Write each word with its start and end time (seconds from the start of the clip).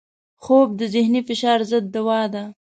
خوب 0.43 0.67
د 0.79 0.81
ذهني 0.93 1.21
فشار 1.27 1.59
ضد 1.71 1.85
دوا 1.95 2.21
ده 2.33 2.43